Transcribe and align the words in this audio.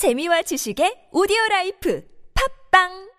재미와 0.00 0.40
지식의 0.40 1.12
오디오 1.12 1.36
라이프 1.50 2.02
팝빵 2.72 3.10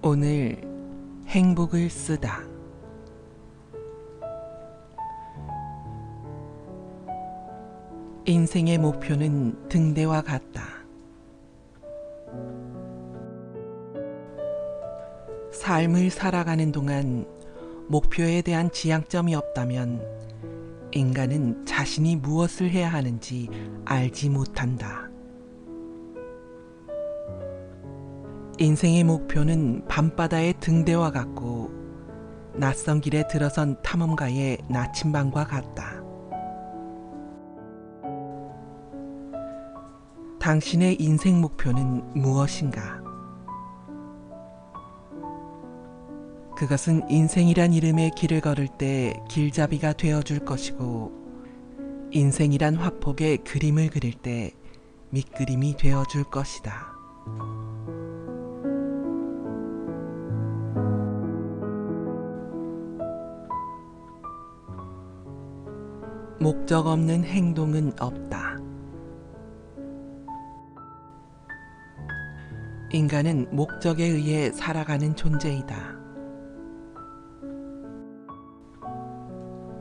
오늘 0.00 0.56
행복을 1.26 1.90
쓰다. 1.90 2.40
인생의 8.24 8.78
목표는 8.78 9.68
등대와 9.68 10.22
같다. 10.22 10.71
삶을 15.72 16.10
살아가는 16.10 16.70
동안 16.70 17.24
목표에 17.88 18.42
대한 18.42 18.70
지향점이 18.70 19.34
없다면 19.34 20.06
인간은 20.90 21.64
자신이 21.64 22.16
무엇을 22.16 22.68
해야 22.68 22.92
하는지 22.92 23.48
알지 23.86 24.28
못한다. 24.28 25.08
인생의 28.58 29.04
목표는 29.04 29.86
밤바다의 29.88 30.56
등대와 30.60 31.10
같고 31.10 31.70
낯선 32.54 33.00
길에 33.00 33.26
들어선 33.26 33.80
탐험가의 33.82 34.58
나침반과 34.68 35.46
같다. 35.46 36.02
당신의 40.38 40.96
인생 41.00 41.40
목표는 41.40 42.12
무엇인가? 42.12 43.01
그것은 46.62 47.10
인생이란 47.10 47.72
이름의 47.72 48.12
길을 48.12 48.40
걸을 48.40 48.68
때 48.68 49.20
길잡이가 49.28 49.94
되어줄 49.94 50.44
것이고, 50.44 51.10
인생이란 52.12 52.76
화폭에 52.76 53.38
그림을 53.38 53.90
그릴 53.90 54.14
때 54.14 54.52
밑그림이 55.10 55.76
되어줄 55.76 56.22
것이다. 56.30 56.92
목적 66.38 66.86
없는 66.86 67.24
행동은 67.24 67.94
없다. 67.98 68.56
인간은 72.92 73.48
목적에 73.50 74.04
의해 74.04 74.52
살아가는 74.52 75.16
존재이다. 75.16 76.01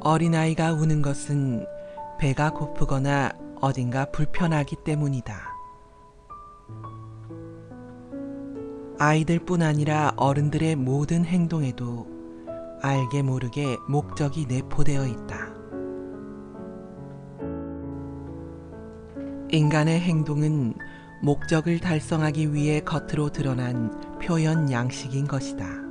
어린아이가 0.03 0.73
우는 0.73 1.01
것은 1.01 1.65
배가 2.19 2.51
고프거나 2.51 3.31
어딘가 3.61 4.05
불편하기 4.05 4.77
때문이다. 4.83 5.35
아이들뿐 8.97 9.61
아니라 9.61 10.11
어른들의 10.15 10.75
모든 10.75 11.23
행동에도 11.23 12.07
알게 12.81 13.21
모르게 13.21 13.77
목적이 13.87 14.47
내포되어 14.47 15.05
있다. 15.05 15.51
인간의 19.51 19.99
행동은 19.99 20.73
목적을 21.21 21.79
달성하기 21.79 22.53
위해 22.53 22.79
겉으로 22.79 23.29
드러난 23.29 24.19
표현 24.19 24.71
양식인 24.71 25.27
것이다. 25.27 25.90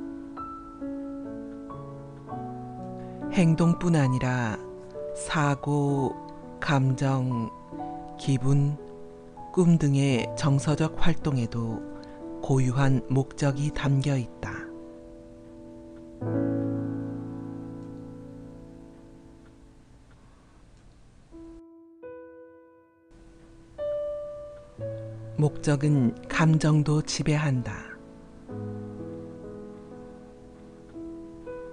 행동뿐 3.41 3.97
아니라 3.97 4.59
사고, 5.17 6.15
감정, 6.61 7.49
기분, 8.19 8.77
꿈 9.51 9.79
등의 9.79 10.27
정서적 10.37 10.97
활동에도 10.99 11.81
고유한 12.43 13.01
목적이 13.09 13.71
담겨 13.71 14.15
있다. 14.15 14.53
목적은 25.39 26.29
감정도 26.29 27.01
지배한다. 27.01 27.90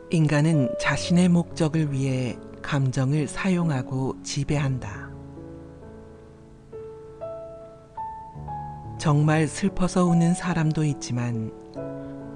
인간은 0.09 0.73
자신의 0.79 1.27
목적을 1.27 1.91
위해 1.91 2.37
감정을 2.61 3.27
사용하고 3.27 4.15
지배한다. 4.23 5.11
정말 8.97 9.47
슬퍼서 9.47 10.05
우는 10.05 10.33
사람도 10.33 10.85
있지만 10.85 11.51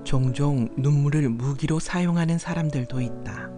종종 0.04 0.68
눈물을 0.76 1.30
무기로 1.30 1.80
사용하는 1.80 2.38
사람들도 2.38 3.00
있다. 3.00 3.50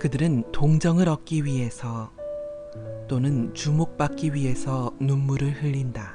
그들은 0.00 0.50
동정을 0.50 1.08
얻기 1.08 1.44
위해서 1.44 2.10
또는 3.06 3.54
주목받기 3.54 4.34
위해서 4.34 4.90
눈물을 4.98 5.62
흘린다. 5.62 6.13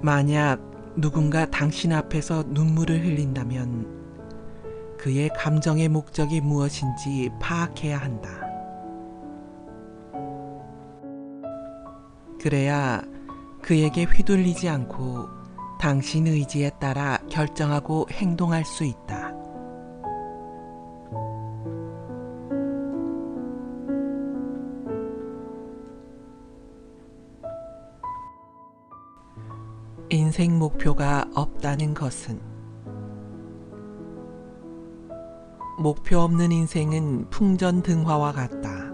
만약 0.00 0.60
누군가 0.96 1.46
당신 1.46 1.92
앞에서 1.92 2.44
눈물을 2.48 3.04
흘린다면 3.04 4.96
그의 4.98 5.28
감정의 5.36 5.88
목적이 5.88 6.40
무엇인지 6.40 7.30
파악해야 7.40 7.98
한다. 7.98 8.30
그래야 12.40 13.02
그에게 13.62 14.04
휘둘리지 14.04 14.68
않고 14.68 15.28
당신 15.80 16.26
의지에 16.26 16.70
따라 16.80 17.18
결정하고 17.28 18.06
행동할 18.10 18.64
수 18.64 18.84
있다. 18.84 19.37
인생 30.10 30.58
목표가 30.58 31.26
없다는 31.34 31.92
것은 31.92 32.40
목표 35.78 36.20
없는 36.20 36.50
인생은 36.50 37.28
풍전등화와 37.28 38.32
같다. 38.32 38.88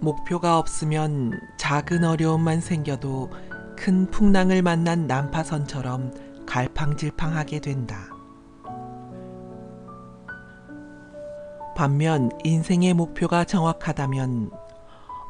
목표가 0.00 0.58
없으면 0.58 1.40
작은 1.58 2.04
어려움만 2.04 2.60
생겨도 2.60 3.30
큰 3.76 4.10
풍랑을 4.10 4.60
만난 4.60 5.06
난파선처럼 5.06 6.12
갈팡질팡하게 6.46 7.60
된다. 7.60 7.96
반면 11.74 12.28
인생의 12.44 12.92
목표가 12.92 13.44
정확하다면 13.44 14.50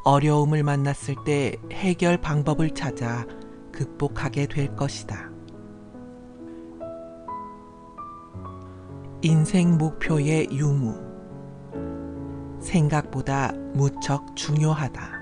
어려움을 0.04 0.62
만났을 0.62 1.14
때 1.24 1.56
해결 1.72 2.16
방법을 2.16 2.70
찾아 2.70 3.26
극복하게 3.72 4.46
될 4.46 4.74
것이다. 4.74 5.30
인생 9.22 9.76
목표의 9.76 10.48
유무. 10.50 11.10
생각보다 12.60 13.52
무척 13.74 14.34
중요하다. 14.34 15.20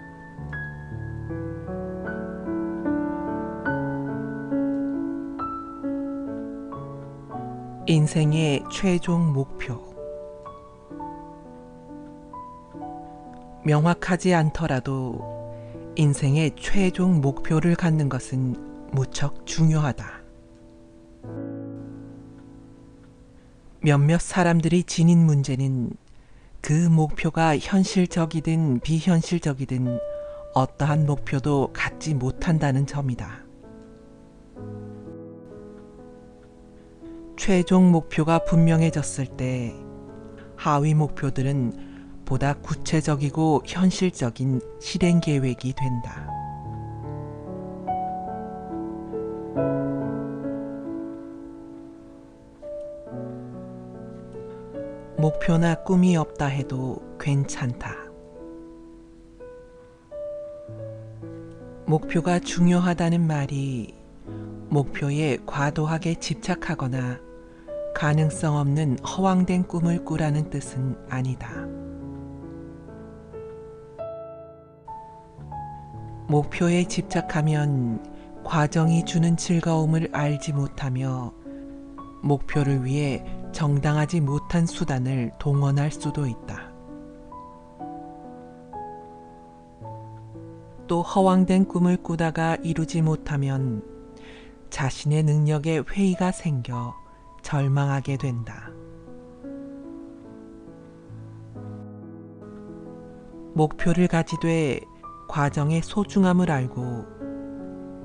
인생의 7.87 8.65
최종 8.71 9.33
목표. 9.33 9.88
명확하지 13.69 14.33
않더라도 14.33 15.53
인생의 15.97 16.53
최종 16.59 17.21
목표를 17.21 17.75
갖는 17.75 18.09
것은 18.09 18.57
무척 18.93 19.45
중요하다. 19.45 20.07
몇몇 23.83 24.23
사람들이 24.23 24.85
지닌 24.85 25.19
문제는 25.19 25.91
그 26.63 26.73
목표가 26.73 27.59
현실적이든 27.59 28.81
비현실적이든 28.81 29.99
어떠한 30.55 31.05
목표도 31.05 31.75
갖지 31.75 32.15
못한다는 32.15 32.87
점이다. 32.87 33.45
최종 37.37 37.93
목표가 37.93 38.39
분명해졌을 38.45 39.27
때 39.27 39.75
하위 40.57 40.95
목표들은 40.95 41.88
보다 42.29 42.53
구체적이고 42.53 43.63
현실적인 43.65 44.61
실행 44.83 45.19
계획이 45.19 45.73
된다. 45.73 46.29
목표나 55.17 55.77
꿈이 55.77 56.19
없다 56.19 56.45
해도 56.45 57.01
괜찮다. 57.19 57.97
목표가 61.87 62.39
중요하다는 62.39 63.27
말이 63.27 63.95
목표에 64.69 65.39
과도하게 65.47 66.17
집착하거나 66.17 67.21
가능성 67.95 68.57
없는 68.57 68.99
허황된 68.99 69.67
꿈을 69.67 70.05
꾸라는 70.05 70.51
뜻은 70.51 70.95
아니다. 71.09 71.78
목표에 76.29 76.85
집착하면 76.85 78.05
과정이 78.45 79.07
주는 79.07 79.35
즐거움을 79.37 80.11
알지 80.13 80.53
못하며 80.53 81.33
목표를 82.23 82.85
위해 82.85 83.25
정당하지 83.53 84.21
못한 84.21 84.67
수단을 84.67 85.33
동원할 85.39 85.91
수도 85.91 86.27
있다. 86.27 86.71
또 90.87 91.01
허황된 91.03 91.67
꿈을 91.67 91.97
꾸다가 91.97 92.57
이루지 92.57 93.01
못하면 93.01 93.83
자신의 94.69 95.23
능력에 95.23 95.83
회의가 95.91 96.31
생겨 96.33 96.95
절망하게 97.43 98.19
된다. 98.19 98.71
목표를 103.55 104.09
가지되 104.09 104.81
과정의 105.29 105.83
소중함을 105.83 106.51
알고 106.51 107.07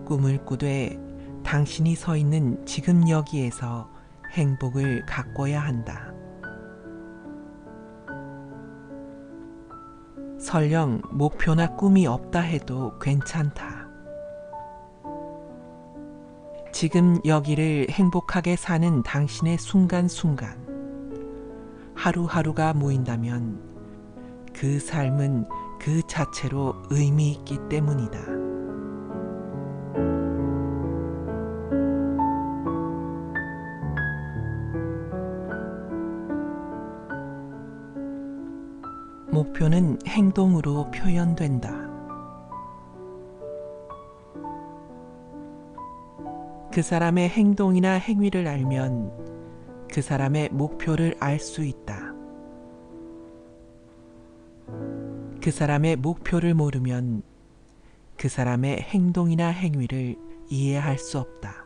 꿈을 0.05 0.43
꾸되 0.45 0.99
당신이 1.43 1.95
서 1.95 2.17
있는 2.17 2.63
지금 2.65 3.07
여기에서 3.09 3.89
행복을 4.31 5.05
가꿔야 5.05 5.61
한다. 5.61 6.11
설령 10.39 11.01
목표나 11.11 11.75
꿈이 11.75 12.05
없다 12.05 12.41
해도 12.41 12.99
괜찮다. 12.99 13.87
지금 16.73 17.19
여기를 17.23 17.87
행복하게 17.89 18.57
사는 18.57 19.03
당신의 19.03 19.57
순간순간, 19.57 20.57
하루하루가 21.95 22.73
모인다면 22.73 23.61
그 24.53 24.79
삶은 24.79 25.45
그 25.83 26.01
자체로 26.03 26.75
의미 26.91 27.31
있기 27.31 27.59
때문이다. 27.67 28.17
목표는 39.29 39.99
행동으로 40.07 40.89
표현된다. 40.91 41.69
그 46.71 46.81
사람의 46.81 47.27
행동이나 47.27 47.95
행위를 47.95 48.47
알면 48.47 49.87
그 49.91 50.01
사람의 50.01 50.47
목표를 50.53 51.15
알 51.19 51.39
수 51.39 51.65
있다. 51.65 52.12
그 55.43 55.51
사람의 55.51 55.97
목표를 55.97 56.53
모르면 56.53 57.21
그 58.15 58.29
사람의 58.29 58.79
행동이나 58.79 59.49
행위를 59.49 60.15
이해할 60.49 60.97
수 60.97 61.19
없다. 61.19 61.65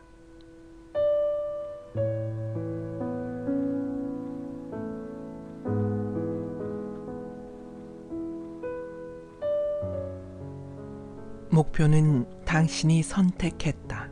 목표는 11.50 12.26
당신이 12.44 13.04
선택했다. 13.04 14.10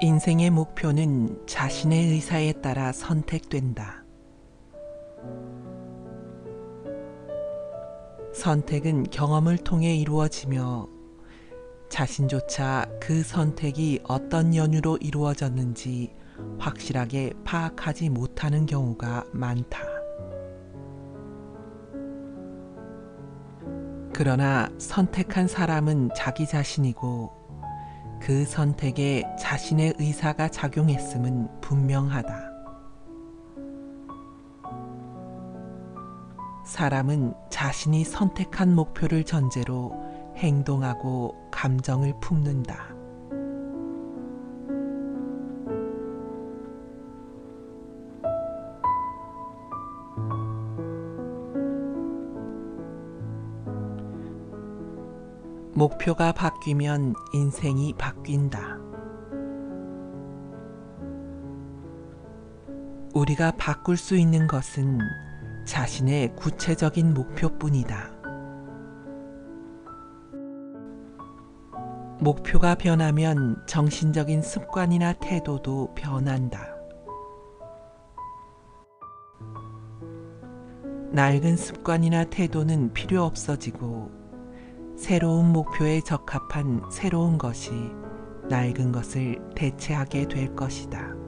인생의 0.00 0.48
목표는 0.48 1.46
자신의 1.46 2.06
의사에 2.12 2.52
따라 2.62 2.92
선택된다. 2.92 3.99
선택은 8.32 9.04
경험을 9.10 9.58
통해 9.58 9.94
이루어지며 9.96 10.88
자신조차 11.88 12.86
그 13.00 13.22
선택이 13.22 14.00
어떤 14.04 14.54
연유로 14.54 14.98
이루어졌는지 14.98 16.14
확실하게 16.58 17.32
파악하지 17.44 18.08
못하는 18.10 18.66
경우가 18.66 19.24
많다. 19.32 19.80
그러나 24.14 24.68
선택한 24.78 25.48
사람은 25.48 26.10
자기 26.14 26.46
자신이고 26.46 27.32
그 28.20 28.44
선택에 28.44 29.24
자신의 29.38 29.94
의사가 29.98 30.48
작용했음은 30.48 31.60
분명하다. 31.60 32.49
사람은 36.70 37.34
자신이 37.50 38.04
선택한 38.04 38.76
목표를 38.76 39.24
전제로 39.24 39.92
행동하고 40.36 41.34
감정을 41.50 42.14
품는다. 42.20 42.94
목표가 55.74 56.30
바뀌면 56.30 57.14
인생이 57.32 57.94
바뀐다. 57.98 58.78
우리가 63.12 63.50
바꿀 63.56 63.96
수 63.96 64.16
있는 64.16 64.46
것은 64.46 65.00
자신의 65.70 66.34
구체적인 66.34 67.14
목표뿐이다. 67.14 68.10
목표가 72.18 72.74
변하면 72.74 73.62
정신적인 73.68 74.42
습관이나 74.42 75.12
태도도 75.12 75.94
변한다. 75.94 76.74
낡은 81.12 81.56
습관이나 81.56 82.24
태도는 82.24 82.92
필요 82.92 83.22
없어지고 83.22 84.10
새로운 84.96 85.52
목표에 85.52 86.00
적합한 86.00 86.90
새로운 86.90 87.38
것이 87.38 87.70
낡은 88.48 88.90
것을 88.90 89.38
대체하게 89.54 90.26
될 90.26 90.56
것이다. 90.56 91.19